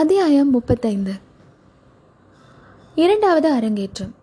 [0.00, 1.12] அத்தியாயம் முப்பத்தைந்து.
[2.94, 4.14] இரண்டாவது அரங்கேற்றம்.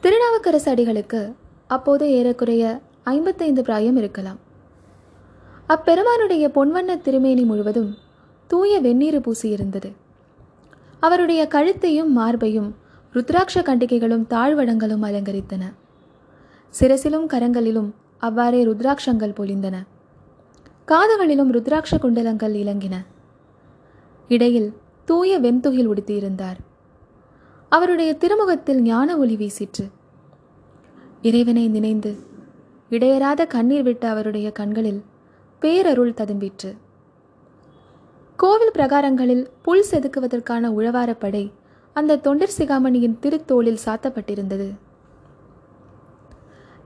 [0.00, 1.34] திருநாவுக்கரசு அடிகளுக்கு
[1.66, 4.38] அப்போது ஏறக்குறைய ஐம்பத்தைந்து பிராயம் இருக்கலாம்.
[5.66, 7.96] அப்பெருமானுடைய பொன்வண்ண திருமேனி முழுவதும்
[8.46, 9.92] தூய வெந்நீர் பூசியிருந்தது.
[11.00, 12.74] அவருடைய கழுத்தையும் மார்பையும்
[13.14, 15.72] ருத்ராட்ச கண்டிகைகளும் தாழ்வடங்களும் அலங்கரித்தன.
[16.80, 19.86] சிரசிலும் கரங்களிலும் அவ்வாறே ருத்ராட்சங்கள் பொழிந்தன.
[20.86, 23.04] காதுகளிலும் ருத்ராட்ச குண்டலங்கள் இலங்கின.
[24.34, 24.68] இடையில்
[25.04, 26.58] தூய வெண்துகில் உடுத்தியிருந்தார்.
[27.68, 29.84] அவருடைய திருமுகத்தில் ஞான ஒளி வீசிற்று.
[31.22, 32.12] இறைவனை நினைந்து
[32.90, 35.00] இடையராத கண்ணீர் விட்ட அவருடைய கண்களில்
[35.62, 36.70] பேரருள் ததும்பிற்று.
[38.36, 41.52] கோவில் பிரகாரங்களில் புல் செதுக்குவதற்கான உழவாரப்படை
[41.96, 44.68] அந்த தொண்டர் சிகாமணியின் திருத்தோளில் சாத்தப்பட்டிருந்தது.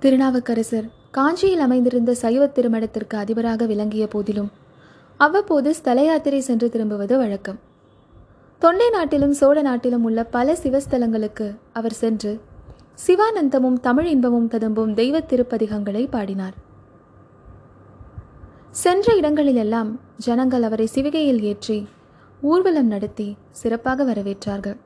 [0.00, 4.50] திருநாவுக்கரசர் காஞ்சியில் அமைந்திருந்த சைவ திருமடத்திற்கு அதிபராக விளங்கிய போதிலும்
[5.16, 7.58] அவ்வப்போது ஸ்தல யாத்திரை சென்று திரும்புவது வழக்கம்.
[8.58, 12.40] தொண்டை நாட்டிலும் சோழ நாட்டிலும் உள்ள பல சிவஸ்தலங்களுக்கு அவர் சென்று
[13.06, 16.56] சிவானந்தமும் தமிழ் இன்பமும் ததும்பும் தெய்வ திருப்பதிகங்களை பாடினார்.
[18.70, 21.88] சென்ற இடங்களிலெல்லாம் ஜனங்கள் அவரை சிவிகையில் ஏற்றி
[22.40, 24.76] ஊர்வலம் நடத்தி சிறப்பாக வரவேற்றார்கள்.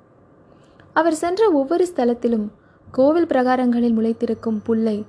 [0.93, 2.49] அவர் சென்ற ஒவ்வொரு ஸ்தலத்திலும்
[2.93, 5.07] கோவில் பிரகாரங்களில் முளைத்திருக்கும் புல்லை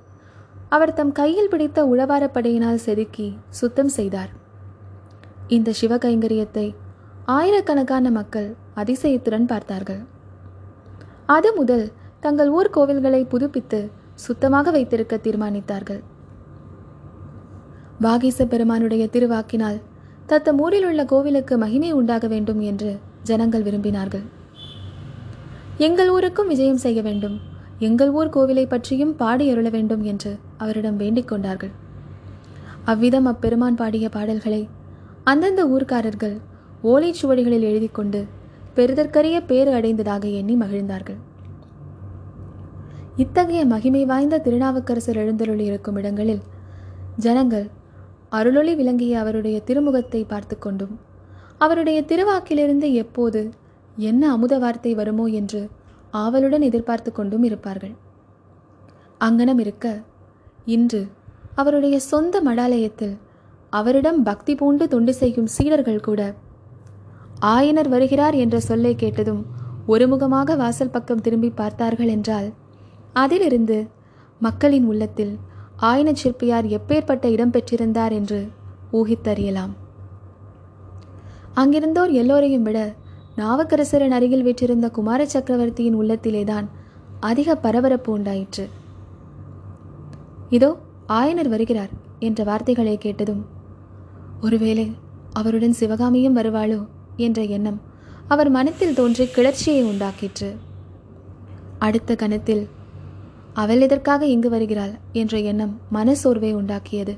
[0.68, 4.39] அவர் தம் கையில் பிடித்த உழவாரப்படையினால் செதுக்கி சுத்தம் செய்தார்.
[5.56, 6.64] இந்த சிவகைங்கரியத்தை
[7.36, 8.46] ஆயிரக்கணக்கான மக்கள்
[8.80, 10.02] அதிசயத்துடன் பார்த்தார்கள்.
[11.36, 11.84] அது முதல்
[12.24, 13.80] தங்கள் ஊர் கோவில்களை புதுப்பித்து
[14.24, 16.00] சுத்தமாக வைத்திருக்க தீர்மானித்தார்கள்.
[18.06, 19.78] வாகீச பெருமானுடைய திருவாக்கினால்
[20.26, 22.90] தத்தம் ஊரில் உள்ள கோவிலுக்கு மகிமை உண்டாக வேண்டும் என்று
[23.22, 24.26] ஜனங்கள் விரும்பினார்கள்.
[25.86, 27.36] எங்கள் ஊருக்கும் விஜயம் செய்ய வேண்டும்
[27.88, 30.32] எங்கள் ஊர் கோவிலை பற்றியும் பாடி அருள வேண்டும் என்று
[30.64, 31.72] அவரிடம் வேண்டிக் கொண்டார்கள்.
[32.92, 34.62] அவ்விதம் அப்பெருமான் பாடிய பாடல்களை
[35.28, 36.36] அந்தந்த ஊர்க்காரர்கள்
[36.90, 38.20] ஓலைச்சுவடிகளில் எழுதி கொண்டு
[38.76, 41.18] பெருதற்கரிய பேறு அடைந்ததாக எண்ணி மகிழ்ந்தார்கள்.
[43.16, 46.42] இத்தகைய மகிமை வாய்ந்த திருநாவுக்கரசர் எழுந்தருளி இருக்கும் இடங்களில்
[47.16, 47.66] ஜனங்கள்
[48.38, 50.94] அருளொளி விளங்கிய அவருடைய திருமுகத்தை பார்த்து கொண்டும்
[51.58, 53.40] அவருடைய திருவாக்கிலிருந்து எப்போது
[54.08, 55.62] என்ன அமுத வார்த்தை வருமோ என்று
[56.10, 57.94] ஆவலுடன் எதிர்பார்த்து கொண்டும் இருப்பார்கள்.
[59.20, 59.86] அங்கனம் இருக்க
[60.74, 61.02] இன்று
[61.54, 63.16] அவருடைய சொந்த மடாலயத்தில்
[63.78, 66.20] அவரிடம் பக்தி பூண்டு தொண்டு செய்யும் சீடர்கள் கூட.
[67.54, 69.42] ஆயனர் வருகிறார் என்ற சொல்லை கேட்டதும்
[69.88, 72.48] ஒருமுகமாக வாசல் பக்கம் திரும்பி பார்த்தார்கள் என்றால்
[73.12, 73.78] அதிலிருந்து
[74.40, 75.32] மக்களின் உள்ளத்தில்
[75.82, 78.40] ஆயன சிற்பியார் எப்பேற்பட்ட இடம் பெற்றிருந்தார் என்று
[78.92, 79.72] ஊகித்தறியலாம்.
[81.54, 82.78] அங்கிருந்தோர் எல்லோரையும் விட
[83.36, 86.66] நாவக்கரசரின் அருகில் வீற்றிருந்த குமார சக்கரவர்த்தியின் உள்ளத்திலேதான்
[87.20, 88.66] அதிக பரபரப்பு உண்டாயிற்று.
[90.50, 90.70] இதோ
[91.12, 93.42] ஆயனர் வருகிறார் என்ற வார்த்தைகளை கேட்டதும்
[94.40, 94.86] ஒருவேளை
[95.32, 96.80] அவருடன் சிவகாமியும் வருவாளோ
[97.16, 97.78] என்ற எண்ணம்
[98.28, 100.48] அவர் மனத்தில் தோன்றி கிளர்ச்சியை உண்டாக்கிற்று.
[101.78, 102.64] அடுத்த கணத்தில்
[103.56, 104.92] அவள் எதற்காக இங்கு வருகிறாள்?
[105.12, 107.14] என்ற எண்ணம் மனசோர்வை உண்டாக்கியது.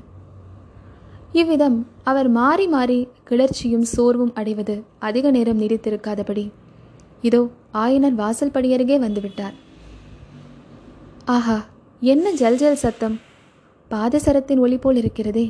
[1.33, 2.97] இவ்விதம் அவர் மாறி மாறி
[3.29, 6.45] கிளர்ச்சியும் சோர்வும் அடைவது அதிக நேரம் நீடித்திருக்காதபடி
[7.23, 7.41] இதோ
[7.73, 9.55] ஆயனர் வாசல் படியருகே வந்துவிட்டார்.
[11.27, 11.57] ஆஹா
[12.01, 13.15] என்ன ஜல் ஜல் சத்தம்!
[13.91, 15.45] பாதசரத்தின் ஒளி போல் இருக்கிறதே!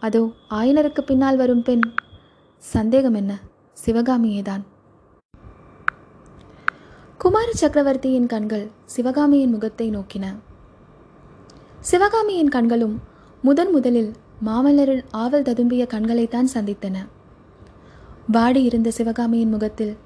[0.00, 1.80] அதோ ஆயனருக்கு பின்னால் வரும் பெண்.
[2.58, 3.38] சந்தேகம் என்ன?
[3.84, 4.62] சிவகாமியேதான்.
[7.18, 10.26] குமார சக்கரவர்த்தியின் கண்கள் சிவகாமியின் முகத்தை நோக்கின.
[11.80, 13.02] சிவகாமியின் கண்களும்
[13.42, 14.12] முதன் முதலில்
[14.46, 16.96] மாமல்லரின் ஆவல் ததும்பிய கண்களைத்தான் சந்தித்தன.
[18.30, 19.96] வாடி இருந்த சிவகாமியின் முகத்தில்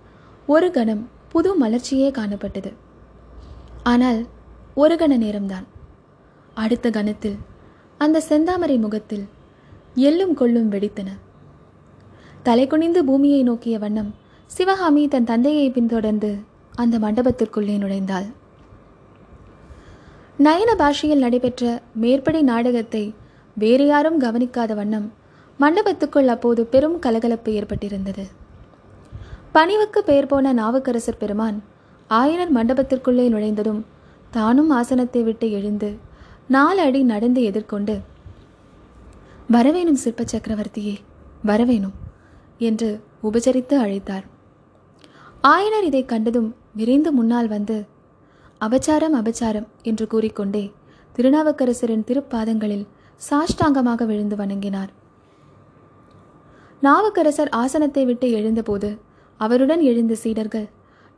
[0.47, 2.73] ஒரு கணம் புது மலர்ச்சியே காணப்பட்டது.
[3.83, 4.27] ஆனால்
[4.75, 5.67] ஒரு கண நேரம்தான்.
[6.55, 7.39] அடுத்த கணத்தில்
[7.99, 9.25] அந்த செந்தாமரை முகத்தில்
[9.97, 11.09] எள்ளும் கொள்ளும் வெடித்தன.
[12.43, 14.15] தலை குனிந்து பூமியை நோக்கிய வண்ணம்
[14.47, 16.39] சிவகாமி தன் தந்தையை பின்தொடர்ந்து
[16.75, 18.27] அந்த மண்டபத்திற்குள்ளே நுழைந்தாள்.
[20.39, 23.15] நயன பாஷையில் நடைபெற்ற மேற்படி நாடகத்தை
[23.55, 25.13] வேறு யாரும் கவனிக்காத வண்ணம்
[25.61, 28.25] மண்டபத்துக்குள் அப்போது பெரும் கலகலப்பு ஏற்பட்டிருந்தது.
[29.53, 31.63] பணிவுக்கு பெயர் போன நாவுக்கரசர் பெருமான்
[32.11, 33.85] ஆயனர் மண்டபத்திற்குள்ளே நுழைந்ததும்
[34.31, 35.97] தானும் ஆசனத்தை விட்டு எழுந்து
[36.47, 38.01] நாலு அடி நடந்து எதிர்கொண்டு
[39.55, 40.97] வரவேணும் சிற்ப சக்கரவர்த்தியே
[41.49, 41.97] வரவேணும்
[42.69, 42.89] என்று
[43.29, 44.27] உபசரித்து அழைத்தார்.
[45.53, 46.51] ஆயனர் இதை கண்டதும்
[46.81, 47.77] விரைந்து முன்னால் வந்து
[48.61, 50.65] அபச்சாரம் அபச்சாரம் என்று கூறிக்கொண்டே
[51.17, 52.87] திருநாவுக்கரசரின் திருப்பாதங்களில்
[53.21, 54.93] சாஷ்டாங்கமாக விழுந்து வணங்கினார்.
[56.83, 58.91] நாவுக்கரசர் ஆசனத்தை விட்டு எழுந்தபோது
[59.41, 60.69] அவருடன் எழுந்த சீடர்கள்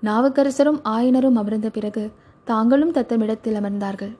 [0.02, 2.04] நாவுக்கரசரும் ஆயனரும் அமர்ந்த பிறகு
[2.46, 4.14] தாங்களும் தத்தமிடத்தில் அமர்ந்தார்கள்.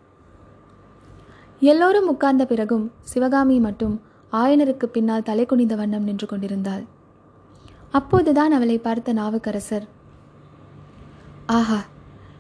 [1.71, 3.95] எல்லோரும் உட்கார்ந்த பிறகும் சிவகாமி மட்டும்
[4.33, 6.85] ஆயனருக்கு பின்னால் தலை குனிந்த வண்ணம் நின்று கொண்டிருந்தாள்.
[7.91, 9.87] அப்போதுதான் அவளை பார்த்த நாவுக்கரசர்
[11.47, 11.79] ஆஹா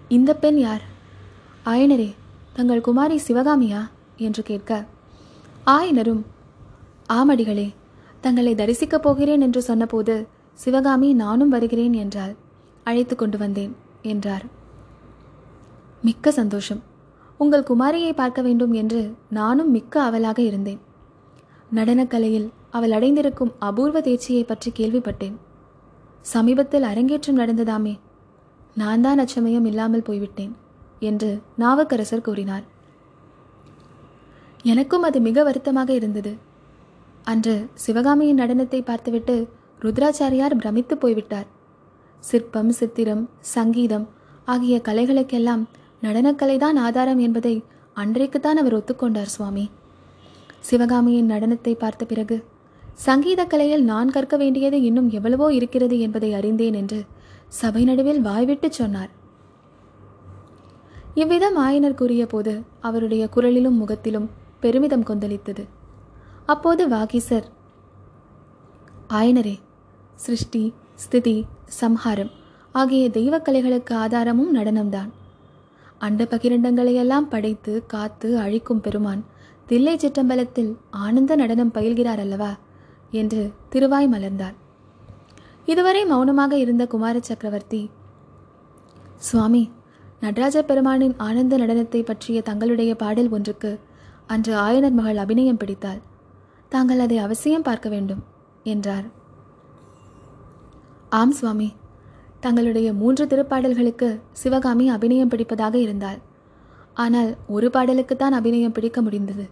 [0.08, 0.84] இந்த பெண் யார்?
[1.64, 2.10] ஆயனரே
[2.52, 3.80] தங்கள் குமாரி சிவகாமியா?
[4.16, 4.70] என்று கேட்க
[5.66, 6.22] ஆயனரும்
[7.12, 7.68] ஆமடிகளே
[8.20, 10.14] தங்களை தரிசிக்கப் போகிறேன் என்று சொன்னபோது
[10.54, 12.34] சிவகாமி நானும் வருகிறேன் என்றால்
[12.84, 13.72] அழைத்து கொண்டு வந்தேன்
[14.02, 14.44] என்றார்.
[16.02, 16.82] மிக்க சந்தோஷம்.
[17.44, 19.00] உங்கள் குமாரியை பார்க்க வேண்டும் என்று
[19.38, 20.82] நானும் மிக்க அவலாக இருந்தேன்.
[21.78, 25.36] நடனக்கலையில் அவள் அடைந்திருக்கும் அபூர்வ தேர்ச்சியை பற்றி கேள்விப்பட்டேன்.
[26.24, 27.94] சமீபத்தில் அரங்கேற்றம் நடந்ததாமே
[28.76, 30.52] நான் தான் அச்சமயம் இல்லாமல் போய்விட்டேன்
[31.08, 31.30] என்று
[31.62, 32.64] நாவக்கரசர் கூறினார்.
[34.64, 36.32] எனக்கும் அது மிக வருத்தமாக இருந்தது.
[37.32, 37.54] அன்று
[37.84, 39.36] சிவகாமியின் நடனத்தை பார்த்துவிட்டு
[39.82, 41.48] ருத்ராச்சாரியார் பிரமித்து போய்விட்டார்.
[42.24, 43.24] சிற்பம் சித்திரம்
[43.54, 44.06] சங்கீதம்
[44.52, 45.64] ஆகிய கலைகளுக்கெல்லாம்
[46.06, 47.54] நடனக்கலைதான் ஆதாரம் என்பதை
[47.96, 49.64] அன்றைக்குத்தான் அவர் ஒத்துக்கொண்டார் சுவாமி.
[50.60, 52.36] சிவகாமியின் நடனத்தை பார்த்த பிறகு
[53.06, 57.00] சங்கீத கலையில் நான் கற்க வேண்டியது இன்னும் எவ்வளவோ இருக்கிறது என்பதை அறிந்தேன் என்று
[57.60, 59.10] சபை நடுவில் வாய்விட்டு சொன்னார்.
[61.22, 62.52] இவ்விதம் ஆயனர் கூறிய போது
[62.88, 64.28] அவருடைய குரலிலும் முகத்திலும்
[64.60, 65.64] பெருமிதம் கொந்தளித்தது.
[66.52, 67.46] அப்போது வாகீசர்
[69.18, 69.56] ஆயனரே
[70.14, 70.64] சிருஷ்டி
[70.94, 71.36] ஸ்திதி
[71.80, 72.32] சம்ஹாரம்
[72.74, 75.10] ஆகிய தெய்வக்கலைகளுக்கு ஆதாரமும் நடனம்தான்.
[76.00, 79.22] அண்ட பகிரண்டங்களையெல்லாம் படைத்து காத்து அழிக்கும் பெருமான்
[79.66, 80.72] தில்லை சிற்றம்பலத்தில்
[81.04, 82.52] ஆனந்த நடனம் பயில்கிறார் அல்லவா
[83.12, 84.56] என்று திருவாய் மலர்ந்தார்.
[85.66, 87.82] இதுவரை மௌனமாக இருந்த குமார சக்கரவர்த்தி
[89.28, 89.64] சுவாமி
[90.20, 93.70] நடராஜ பெருமானின் ஆனந்த நடனத்தை பற்றிய தங்களுடைய பாடல் ஒன்றுக்கு
[94.26, 96.00] அன்று ஆயனர் மகள் அபிநயம் பிடித்தாள்.
[96.72, 98.22] தாங்கள் அதை அவசியம் பார்க்க வேண்டும்
[98.64, 99.06] என்றார்.
[101.18, 101.68] ஆம் சுவாமி
[102.44, 104.08] தங்களுடைய மூன்று திருப்பாடல்களுக்கு
[104.42, 106.18] சிவகாமி அபிநயம் பிடிப்பதாக இருந்தாள்.
[107.02, 109.44] ஆனால் ஒரு பாடலுக்குத்தான் அபிநயம் பிடிக்க முடிந்தது.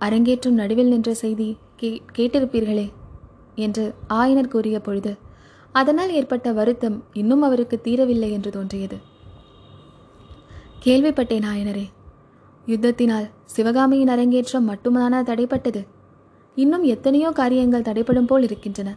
[0.00, 1.48] அரங்கேற்றும் நடுவில் நின்ற செய்தி
[1.80, 2.86] கே கேட்டிருப்பீர்களே
[3.64, 3.84] என்று
[4.18, 5.12] ஆயனர் கூறிய பொழுது
[5.74, 8.98] அதனால் ஏற்பட்ட வருத்தம் இன்னும் அவருக்கு தீரவில்லை என்று தோன்றியது.
[10.84, 11.86] கேள்விப்பட்டேன் ஆயனரே
[12.66, 15.82] யுத்தத்தினால் சிவகாமியின் அரங்கேற்றம் மட்டுமானா தடைப்பட்டது.
[16.56, 18.90] இன்னும் எத்தனையோ காரியங்கள் தடைப்படும் போல் இருக்கின்றன.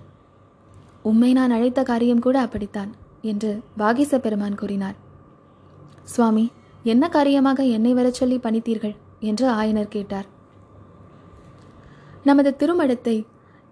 [1.09, 2.91] உம்மை நான் அழைத்த காரியம் கூட அப்படித்தான்.
[3.31, 4.97] என்று வாகிச பெருமான் கூறினார்.
[6.03, 6.45] சுவாமி
[6.83, 8.95] என்ன காரியமாக என்னை வரச் சொல்லி பணித்தீர்கள்?
[9.19, 10.27] என்று ஆயனர் கேட்டார்.
[12.23, 13.15] நமது திருமடத்தை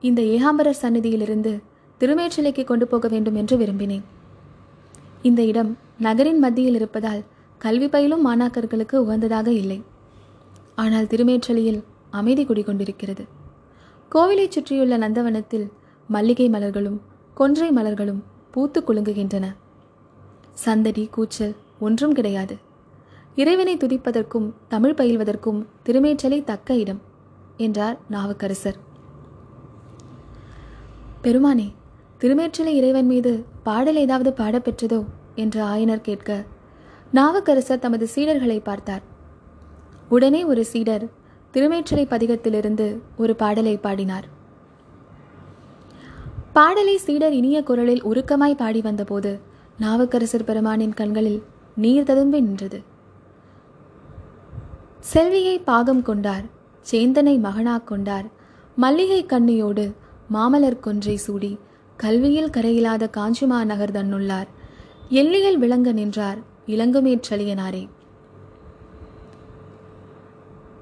[0.02, 1.52] இந்த ஏகாம்பரர் சந்நிதியிலிருந்து
[2.00, 4.06] திருமேற்றலைக்கு கொண்டு போக வேண்டும் என்று விரும்பினேன்.
[5.22, 7.22] இந்த இடம் நகரின் மத்தியில் இருப்பதால்
[7.58, 9.80] கல்வி பயிலும் மாணாக்கர்களுக்கு உகந்ததாக இல்லை.
[10.76, 13.24] ஆனால் திருமேற்றலியில் அமைதி குடிகொண்டிருக்கிறது.
[14.12, 15.68] கோவிலைச் சுற்றியுள்ள நந்தவனத்தில்
[16.10, 17.00] மல்லிகை மலர்களும்
[17.34, 18.22] கொன்றை மலர்களும்
[18.54, 19.46] பூத்து குலுங்குகின்றன.
[20.54, 22.56] சந்தடி கூச்சல் ஒன்றும் கிடையாது.
[23.36, 27.02] இறைவனை துதிப்பதற்கும் தமிழ் பயில்வதற்கும் திருமேற்றலை தக்க இடம்
[27.58, 28.78] என்றார் நாவுக்கரசர்.
[31.24, 31.68] பெருமானே
[32.20, 35.04] திருமேற்றலை இறைவன் மீது பாடல் ஏதாவது பாடப்பெற்றதோ?
[35.36, 36.44] என்று ஆயனர் கேட்க
[37.14, 39.02] நாவுக்கரசர் தமது சீடர்களை பார்த்தார்.
[40.10, 41.06] உடனே ஒரு சீடர்
[41.54, 44.42] திருமேற்றலை பதிகத்திலிருந்து ஒரு பாடலை பாடினார்.
[46.56, 49.40] பாடலை சீடர் இனிய குரலில் உருக்கமாய் பாடி வந்தபோது
[49.80, 51.40] நாவுக்கரசர் பெருமானின் கண்களில்
[51.76, 52.80] நீர் ததும்பி நின்றது.
[55.12, 56.46] செல்வியை பாகம் கொண்டார்
[56.92, 58.28] சேந்தனை மகனாக் கொண்டார்
[58.76, 59.86] மல்லிகை கண்ணியோடு
[60.34, 61.52] மாமலர் கொன்றை சூடி
[61.98, 64.50] கல்வியில் கரையிலாத காஞ்சிமா நகர் தன்னுள்ளார்.
[65.10, 67.84] எல்லியில் விளங்க நின்றார் இளங்குமேற்றலியனாரே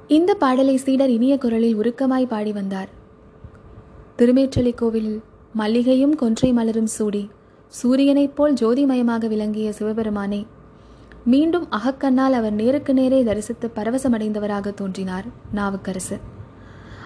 [0.07, 2.89] இந்த பாடலை சீடர் இனிய குரலில் உருக்கமாய் பாடி வந்தார்.
[4.17, 5.21] திருமேற்றலி கோவிலில்
[5.53, 7.29] மல்லிகையும் கொன்றை மலரும் சூடி.
[7.81, 10.45] சூரியனைப் போல் ஜோதிமயமாக விளங்கிய சிவபெருமானே
[11.25, 16.17] மீண்டும் அகக்கண்ணால் அவர் நேருக்கு நேரே தரிசித்து பரவசமடைந்தவராக தோன்றினார் நாவுக்கரசு.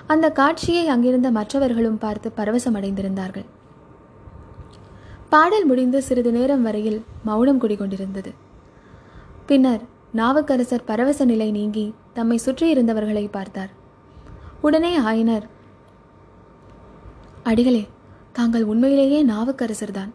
[0.07, 3.45] அந்த காட்சியை அங்கிருந்த மற்றவர்களும் பார்த்து பரவசமடைந்திருந்தார்கள்.
[5.29, 8.31] பாடல் முடிந்து சிறிது நேரம் வரையில் மௌனம் குடிகொண்டிருந்தது.
[9.45, 9.83] பின்னர்
[10.15, 13.69] நாவுக்கரசர் பரவச நிலை நீங்கி தம்மை சுற்றியிருந்தவர்களை பார்த்தார்.
[14.61, 15.45] உடனே ஆயினர்
[17.43, 17.83] அடிகளே
[18.37, 20.09] தாங்கள் உண்மையிலேயே நாவுக்கரசர்தான்.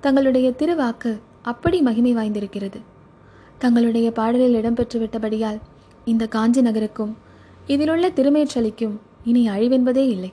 [0.00, 2.80] தங்களுடைய திருவாக்கு அப்படி மகிமை வாய்ந்திருக்கிறது.
[3.58, 5.58] தங்களுடைய பாடலில் இடம்பெற்றுவிட்டபடியால்
[6.04, 7.16] இந்த காஞ்சி நகருக்கும்
[7.66, 10.32] இதிலுள்ள திருமேற்றலிக்கும் இனி அழிவென்பதே இல்லை.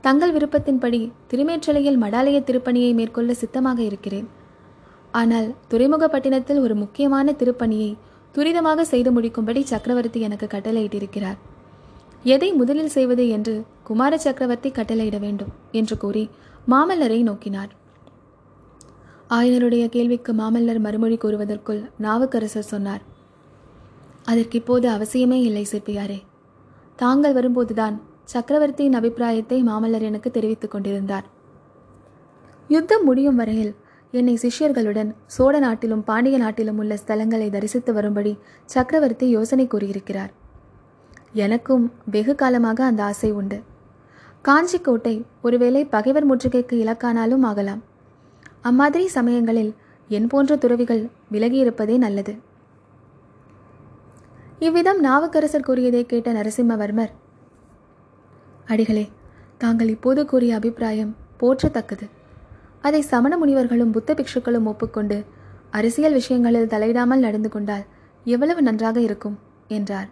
[0.00, 4.28] தங்கள் விருப்பத்தின்படி திருமேற்றலையில் மடாலய திருப்பணியை மேற்கொள்ள சித்தமாக இருக்கிறேன்.
[5.12, 7.94] ஆனால் துறைமுகப்பட்டினத்தில் ஒரு முக்கியமான திருப்பணியை
[8.34, 11.38] துரிதமாக செய்து முடிக்கும்படி சக்கரவர்த்தி எனக்கு கட்டளையிட்டிருக்கிறார்.
[12.32, 13.54] எதை முதலில் செய்வது என்று
[13.84, 16.22] குமார சக்கரவர்த்தி கட்டளையிட வேண்டும் என்று கூறி
[16.68, 17.72] மாமல்லரை நோக்கினார்.
[19.30, 23.02] ஆயனருடைய கேள்விக்கு மாமல்லர் மறுமொழி கூறுவதற்குள் நாவுக்கரசர் சொன்னார்
[24.24, 26.18] அதற்கு இப்போது அவசியமே இல்லை சிற்பியாரே.
[26.96, 31.26] தாங்கள் வரும்போதுதான் சக்கரவர்த்தியின் அபிப்பிராயத்தை மாமல்லர் எனக்கு தெரிவித்துக் கொண்டிருந்தார்.
[32.68, 33.72] யுத்தம் முடியும் வரையில்
[34.10, 38.32] என்னை சிஷ்யர்களுடன் சோழ நாட்டிலும் பாண்டிய நாட்டிலும் உள்ள ஸ்தலங்களை தரிசித்து வரும்படி
[38.64, 40.32] சக்கரவர்த்தி யோசனை கூறியிருக்கிறார்.
[41.34, 43.58] எனக்கும் வெகு காலமாக அந்த ஆசை உண்டு.
[44.42, 47.82] காஞ்சி கோட்டை ஒருவேளை பகைவர் முற்றுகைக்கு இலக்கானாலும் ஆகலாம்.
[48.60, 49.72] அம்மாதிரி சமயங்களில்
[50.08, 52.34] என் போன்ற துறவிகள் விலகியிருப்பதே நல்லது.
[54.58, 57.12] இவ்விதம் நாவுக்கரசர் கூறியதை கேட்ட நரசிம்மவர்மர்
[58.66, 59.06] அடிகளே
[59.58, 62.06] தாங்கள் இப்போது கூறிய அபிப்பிராயம் போற்றத்தக்கது.
[62.80, 65.18] அதை சமண முனிவர்களும் புத்த பிக்ஷுக்களும் ஒப்புக்கொண்டு
[65.70, 67.84] அரசியல் விஷயங்களில் தலையிடாமல் நடந்து கொண்டால்
[68.24, 69.38] எவ்வளவு நன்றாக இருக்கும்
[69.68, 70.08] என்றார்.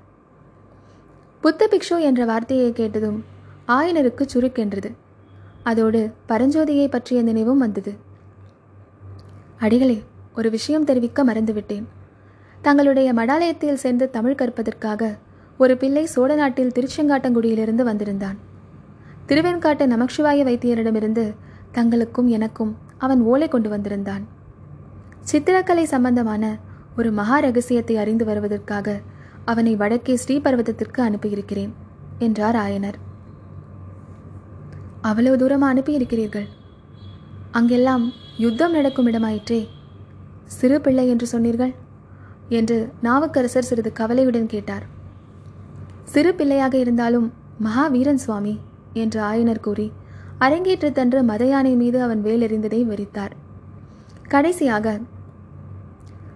[1.43, 3.25] புத்த பிக்ஷு என்ற வார்த்தையை கேட்டதும்
[3.69, 4.91] ஆயனருக்கு சுருக்கென்றது
[5.63, 7.93] அதோடு பரஞ்சோதியை பற்றிய நினைவும் வந்தது.
[9.59, 10.03] அடிகளே
[10.37, 11.85] ஒரு விஷயம் தெரிவிக்க மறந்துவிட்டேன்.
[12.63, 15.19] தங்களுடைய மடாலயத்தில் சேர்ந்து தமிழ் கற்பதற்காக
[15.59, 18.39] ஒரு பிள்ளை சோழ நாட்டில் திருச்செங்காட்டங்குடியிலிருந்து வந்திருந்தான்.
[19.29, 21.35] திருவெண்காட்டு நமக்ஷுவாய வைத்தியரிடமிருந்து
[21.75, 24.27] தங்களுக்கும் எனக்கும் அவன் ஓலை கொண்டு வந்திருந்தான்.
[25.33, 26.59] சித்திரக்கலை சம்பந்தமான
[26.99, 29.01] ஒரு மகா ரகசியத்தை அறிந்து வருவதற்காக
[29.51, 31.73] அவனை வடக்கே ஸ்ரீபர்வதத்திற்கு அனுப்பியிருக்கிறேன்
[32.19, 32.99] என்றார் ஆயனர்.
[35.11, 36.49] அவ்வளவு தூரம் அனுப்பியிருக்கிறீர்கள்?
[37.51, 38.05] அங்கெல்லாம்
[38.39, 39.61] யுத்தம் நடக்கும் இடமாயிற்றே
[40.59, 41.73] சிறு பிள்ளை என்று சொன்னீர்கள்
[42.59, 44.85] என்று நாவுக்கரசர் சிறிது கவலையுடன் கேட்டார்.
[46.13, 47.29] சிறு பிள்ளையாக இருந்தாலும்
[47.67, 48.55] மகாவீரன் சுவாமி
[49.03, 49.89] என்று ஆயனர் கூறி
[50.47, 53.35] அரங்கேற்றத்தன்று மத யானை மீது அவன் வேலெறிந்ததை விரித்தார்
[54.29, 54.95] கடைசியாக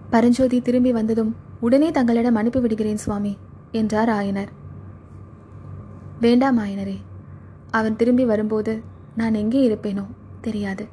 [0.09, 3.33] பரஞ்சோதி திரும்பி வந்ததும் உடனே தங்களிடம் அனுப்பிவிடுகிறேன் சுவாமி
[3.71, 4.51] என்றார் ஆயனர்.
[6.19, 6.97] வேண்டாம் ஆயனரே
[7.71, 8.73] அவன் திரும்பி வரும்போது
[9.15, 10.05] நான் எங்கே இருப்பேனோ
[10.41, 10.83] தெரியாது.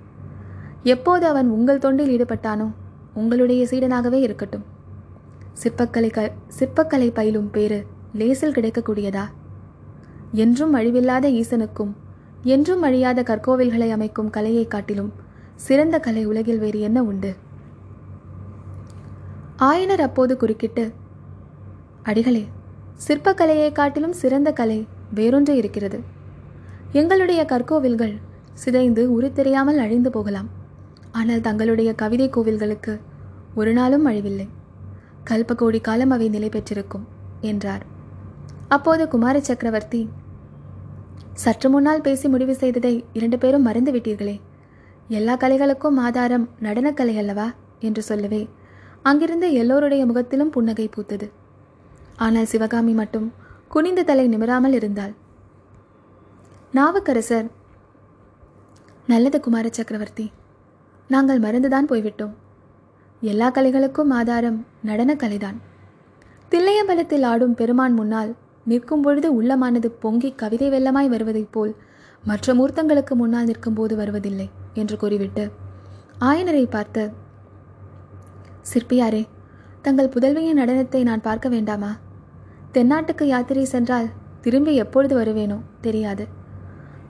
[0.82, 2.68] எப்போது அவன் உங்கள் தொண்டில் ஈடுபட்டானோ
[3.14, 4.64] உங்களுடைய சீடனாகவே இருக்கட்டும்.
[5.62, 6.20] சிற்பக்கலை க
[6.58, 7.78] சிற்பக்கலை பயிலும் பேரு
[8.12, 9.24] லேசில் கிடைக்கக்கூடியதா?
[10.32, 11.92] என்றும் அழிவில்லாத ஈசனுக்கும்
[12.42, 15.12] என்றும் அழியாத கற்கோவில்களை அமைக்கும் கலையை காட்டிலும்
[15.56, 17.30] சிறந்த கலை உலகில் வேறு என்ன உண்டு?
[19.58, 20.92] ஆயனர் அப்போது குறுக்கிட்டு
[22.02, 22.44] அடிகளே
[23.06, 25.98] சிற்பக்கலையை காட்டிலும் சிறந்த கலை வேறொன்று இருக்கிறது.
[26.92, 28.14] எங்களுடைய கற்கோவில்கள்
[28.52, 30.48] சிதைந்து உரு தெரியாமல் அழிந்து போகலாம்.
[31.12, 33.00] ஆனால் தங்களுடைய கவிதை கோவில்களுக்கு
[33.54, 34.48] ஒரு நாளும் அழிவில்லை.
[35.30, 37.06] கல்பகோடி காலம் அவை நிலை பெற்றிருக்கும்
[37.40, 37.84] என்றார்.
[38.68, 40.08] அப்போது குமார சக்கரவர்த்தி
[41.32, 44.40] சற்று முன்னால் பேசி முடிவு செய்ததை இரண்டு பேரும் மறந்து விட்டீர்களே
[45.08, 47.52] எல்லா கலைகளுக்கும் ஆதாரம் நடனக்கலை அல்லவா?
[47.80, 48.48] என்று சொல்லவே
[49.04, 51.26] அங்கிருந்த எல்லோருடைய முகத்திலும் புன்னகை பூத்தது.
[52.16, 53.32] ஆனால் சிவகாமி மட்டும்
[53.68, 55.12] குனிந்த தலை நிமிராமல் இருந்தாள்.
[56.72, 57.48] நாவுக்கரசர்
[59.06, 60.26] நல்லது குமார சக்கரவர்த்தி.
[61.10, 62.34] நாங்கள் மறந்துதான் போய்விட்டோம்.
[63.22, 65.58] எல்லா கலைகளுக்கும் ஆதாரம் நடனக்கலைதான்
[66.50, 68.32] தில்லையம்பலத்தில் ஆடும் பெருமான் முன்னால்
[68.64, 71.72] நிற்கும் பொழுது உள்ளமானது பொங்கி கவிதை வெள்ளமாய் வருவதைப் போல்
[72.24, 75.44] மற்ற மூர்த்தங்களுக்கு முன்னால் நிற்கும்போது வருவதில்லை என்று கூறிவிட்டு
[76.20, 77.02] ஆயனரை பார்த்து
[78.70, 79.22] சிற்பியாரே
[79.82, 81.90] தங்கள் புதல்வியின் நடனத்தை நான் பார்க்க வேண்டாமா?
[82.72, 84.08] தென்னாட்டுக்கு யாத்திரை சென்றால்
[84.40, 86.24] திரும்பி எப்பொழுது வருவேனோ தெரியாது.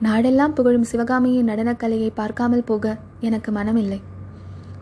[0.03, 3.99] நாடெல்லாம் புகழும் சிவகாமியின் நடனக்கலையை பார்க்காமல் போக எனக்கு மனமில்லை.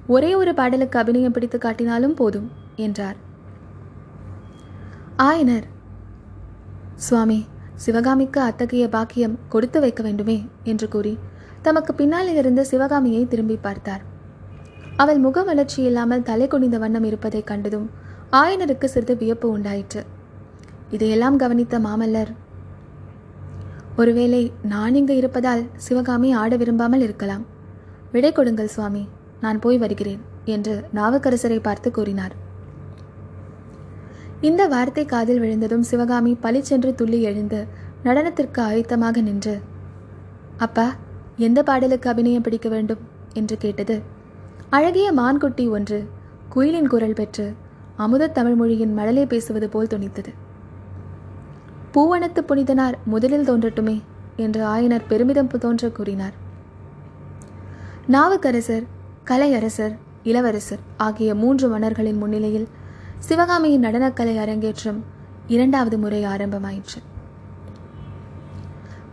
[0.07, 3.17] ஒரே ஒரு பாடலுக்கு அபிநயம் பிடித்து காட்டினாலும் போதும் என்றார்.
[5.27, 5.67] ஆயனர்
[6.95, 7.39] சுவாமி
[7.75, 11.13] சிவகாமிக்கு அத்தகைய பாக்கியம் கொடுத்து வைக்க வேண்டுமே என்று கூறி
[11.61, 14.03] தமக்கு பின்னால் இருந்த சிவகாமியை திரும்பி பார்த்தார்.
[14.95, 17.89] அவள் முக வளர்ச்சி இல்லாமல் தலை குனிந்த வண்ணம் இருப்பதைக் கண்டதும்
[18.31, 20.05] ஆயனருக்கு சிறிது வியப்பு உண்டாயிற்று.
[20.89, 22.31] இதையெல்லாம் கவனித்த மாமல்லர்
[23.95, 27.43] ஒருவேளை நான் இங்கு இருப்பதால் சிவகாமி ஆட விரும்பாமல் இருக்கலாம்.
[28.11, 29.07] விடை கொடுங்கள் சுவாமி
[29.41, 32.33] நான் போய் வருகிறேன் என்று நாவுக்கரசரை பார்த்து கூறினார்.
[34.41, 37.59] இந்த வார்த்தை காதில் விழுந்ததும் சிவகாமி பளிச்சென்று துள்ளி எழுந்து
[38.03, 39.61] நடனத்திற்கு ஆயத்தமாக நின்று
[40.57, 40.87] அப்பா
[41.37, 42.99] எந்த பாடலுக்கு அபிநயம் பிடிக்க வேண்டும்?
[43.33, 43.95] என்று கேட்டது.
[44.73, 46.09] அழகிய மான்குட்டி ஒன்று
[46.49, 47.53] குயிலின் குரல் பெற்று
[47.97, 50.31] அமுதத் தமிழ் மொழியின் மழலை பேசுவது போல் துணித்தது.
[51.93, 54.01] பூவனத்து புனிதனார் முதலில் தோன்றட்டுமே
[54.35, 56.33] என்று ஆயனர் பெருமிதம் தோன்ற கூறினார்.
[58.07, 58.83] நாவுக்கரசர்
[59.25, 62.67] கலையரசர் இளவரசர் ஆகிய மூன்று மன்னர்களின் முன்னிலையில்
[63.19, 65.03] சிவகாமியின் நடனக்கலை அரங்கேற்றம்
[65.47, 67.01] இரண்டாவது முறை ஆரம்பமாயிற்று.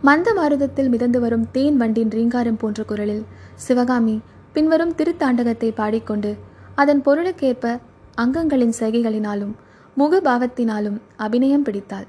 [0.01, 3.25] மந்த மாருதத்தில் மிதந்து வரும் தேன் வண்டின் ரீங்காரம் போன்ற குரலில்
[3.55, 4.21] சிவகாமி
[4.53, 6.31] பின்வரும் திருத்தாண்டகத்தை பாடிக்கொண்டு
[6.75, 7.79] அதன் பொருளுக்கேற்ப
[8.15, 9.53] அங்கங்களின் செய்கைகளினாலும்
[9.97, 12.07] முகபாவத்தினாலும் அபிநயம் பிடித்தாள்.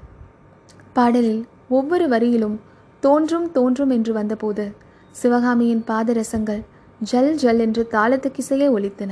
[0.93, 2.57] பாடலில் ஒவ்வொரு வரியிலும்
[2.99, 4.65] தோன்றும் தோன்றும் என்று வந்தபோது
[5.11, 6.61] சிவகாமியின் பாதரசங்கள்
[7.01, 9.11] ஜல் ஜல் என்று தாளத்துக்கிசையே ஒலித்தன.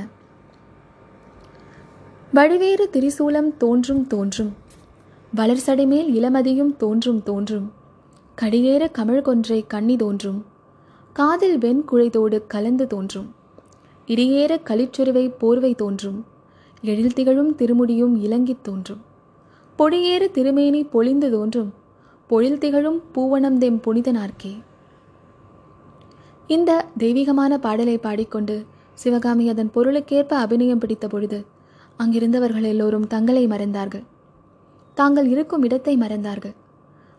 [2.32, 4.52] வடிவேறு திரிசூலம் தோன்றும் தோன்றும்
[5.36, 7.68] வளர்சடைமேல் இளமதியும் தோன்றும் தோன்றும்
[8.38, 10.40] கடியேற கமிழ்கொன்றை கண்ணி தோன்றும்
[11.12, 13.34] காதில் வெண்குழைதோடு கலந்து தோன்றும்.
[14.06, 16.24] இடியேற களிச்சுருவை போர்வை தோன்றும்.
[16.82, 19.00] எழில் திகழும் திருமுடியும் இலங்கித் தோன்றும்.
[19.78, 21.74] பொடியேறு திருமேனி பொழிந்து தோன்றும்.
[22.26, 24.62] பொழில் திகழும் பூவனந்தெம் புனிதனார்க்கே.
[26.46, 31.46] இந்த தெய்வீகமான பாடலை பாடிக்கொண்டு சிவகாமி அதன் பொருளுக்கேற்ப அபிநயம் பிடித்த பொழுது
[31.96, 34.02] அங்கிருந்தவர்கள் எல்லோரும் தங்களை மறந்தார்கள்.
[34.94, 36.54] தாங்கள் இருக்கும் இடத்தை மறந்தார்கள்.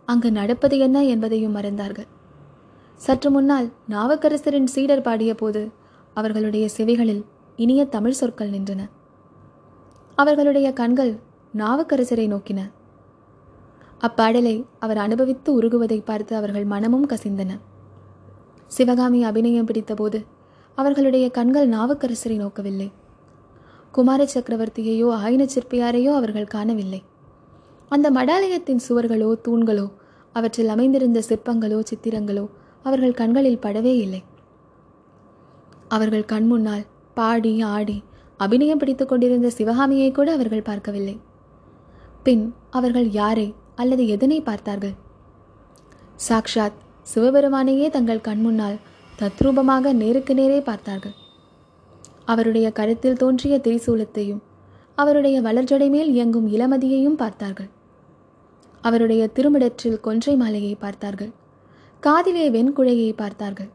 [0.05, 2.07] அங்கு நடப்பது என்ன என்பதையும் மறந்தார்கள்.
[3.05, 5.61] சற்று முன்னால் நாவக்கரசரின் சீடர் பாடிய போது
[6.13, 7.23] அவர்களுடைய செவிகளில்
[7.55, 8.81] இனிய தமிழ் சொற்கள் நின்றன.
[10.17, 11.13] அவர்களுடைய கண்கள்
[11.57, 12.59] நாவக்கரசரை நோக்கின.
[14.01, 17.51] அப்பாடலை அவர் அனுபவித்து உருகுவதை பார்த்து அவர்கள் மனமும் கசிந்தன.
[18.67, 20.19] சிவகாமி அபிநயம் பிடித்தபோது
[20.77, 22.89] அவர்களுடைய கண்கள் நாவுக்கரசரை நோக்கவில்லை.
[23.91, 27.03] குமார சக்கரவர்த்தியையோ ஆயின சிற்பியாரையோ அவர்கள் காணவில்லை.
[27.89, 29.87] அந்த மடாலயத்தின் சுவர்களோ தூண்களோ
[30.35, 32.45] அவற்றில் அமைந்திருந்த சிற்பங்களோ சித்திரங்களோ
[32.83, 34.21] அவர்கள் கண்களில் படவே இல்லை.
[35.87, 37.97] அவர்கள் கண் முன்னால் பாடி ஆடி
[38.39, 41.15] அபிநயம் பிடித்துக் கொண்டிருந்த சிவகாமியை கூட அவர்கள் பார்க்கவில்லை.
[42.23, 44.95] பின் அவர்கள் யாரை அல்லது எதனை பார்த்தார்கள்?
[46.27, 46.79] சாக்ஷாத்
[47.13, 48.77] சிவபெருமானையே தங்கள் கண்முன்னால்
[49.19, 51.15] தத்ரூபமாக நேருக்கு நேரே பார்த்தார்கள்.
[52.25, 54.41] அவருடைய கருத்தில் தோன்றிய திரிசூலத்தையும்
[54.95, 57.69] அவருடைய வளர்ஜடை மேல் இயங்கும் இளமதியையும் பார்த்தார்கள்.
[58.81, 61.31] அவருடைய திருமிடற்றில் கொன்றை மாலையை பார்த்தார்கள்.
[62.05, 63.69] காதிலே வெண்குழையை பார்த்தார்கள்.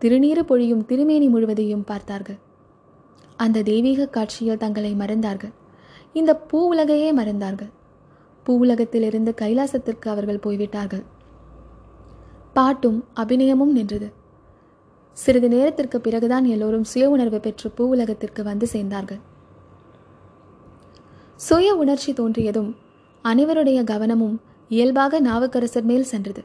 [0.00, 2.38] திருநீறு பொழியும் திருமேனி முழுவதையும் பார்த்தார்கள்.
[3.36, 5.52] அந்த தெய்வீக காட்சியில் தங்களை மறந்தார்கள்.
[6.12, 7.70] இந்த பூ உலகையே மறந்தார்கள்.
[8.44, 11.04] பூ உலகத்திலிருந்து கைலாசத்திற்கு அவர்கள் போய்விட்டார்கள்.
[12.52, 14.12] பாட்டும் அபிநயமும் நின்றது.
[15.12, 19.20] சிறிது நேரத்திற்கு பிறகுதான் எல்லோரும் சுய உணர்வு பெற்று பூ உலகத்திற்கு வந்து சேர்ந்தார்கள்.
[21.40, 22.70] சுய உணர்ச்சி தோன்றியதும்
[23.24, 26.42] அனைவருடைய கவனமும் இயல்பாக நாவுக்கரசர் மேல் சென்றது.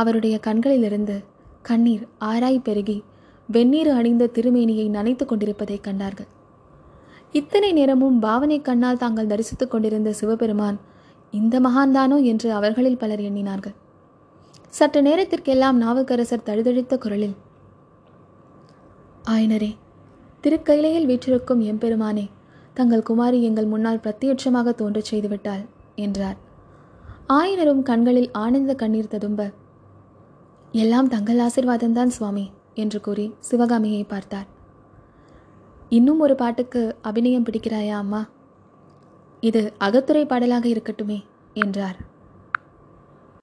[0.00, 1.16] அவருடைய கண்களிலிருந்து
[1.62, 2.98] கண்ணீர் ஆராய் பெருகி
[3.48, 6.28] வெந்நீர் அணிந்த திருமேனியை நனைத்து கொண்டிருப்பதைக் கண்டார்கள்.
[7.32, 10.78] இத்தனை நேரமும் பாவனை கண்ணால் தாங்கள் தரிசித்துக் கொண்டிருந்த சிவபெருமான்
[11.32, 12.16] இந்த மகான்தானோ?
[12.22, 13.76] என்று அவர்களில் பலர் எண்ணினார்கள்.
[14.74, 17.36] சற்று நேரத்திற்கெல்லாம் நாவுக்கரசர் தழுதழித்த குரலில்
[19.28, 19.70] ஆயனரே
[20.44, 22.26] திருக்கைலையில் வீற்றிருக்கும் எம்பெருமானே
[22.74, 25.64] தங்கள் குமாரி எங்கள் முன்னால் பிரத்யட்சமாக தோன்றச் செய்துவிட்டாள்
[25.96, 26.38] என்றார்.
[27.32, 29.40] ஆயனரும் கண்களில் ஆனந்த கண்ணீர் ததும்ப
[30.72, 34.46] எல்லாம் தங்கள் ஆசிர்வாதம்தான் சுவாமி என்று கூறி சிவகாமியை பார்த்தார்.
[35.88, 38.28] இன்னும் ஒரு பாட்டுக்கு அபிநயம் பிடிக்கிறாயா அம்மா?
[39.40, 42.09] இது அகத்துறை பாடலாக இருக்கட்டுமே என்றார்.